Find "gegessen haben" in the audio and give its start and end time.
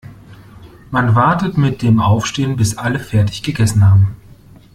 3.43-4.15